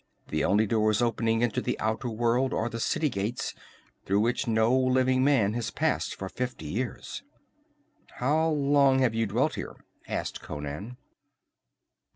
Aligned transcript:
The 0.29 0.43
only 0.43 0.65
doors 0.65 0.99
opening 0.99 1.43
into 1.43 1.61
the 1.61 1.79
outer 1.79 2.09
world 2.09 2.55
are 2.55 2.69
the 2.69 2.79
city 2.79 3.07
gates, 3.07 3.53
through 4.03 4.21
which 4.21 4.47
no 4.47 4.75
living 4.75 5.23
man 5.23 5.53
has 5.53 5.69
passed 5.69 6.15
for 6.15 6.27
fifty 6.27 6.65
years." 6.65 7.21
"How 8.13 8.47
long 8.49 8.97
have 8.97 9.13
you 9.13 9.27
dwelt 9.27 9.53
here?" 9.53 9.75
asked 10.07 10.41
Conan. 10.41 10.97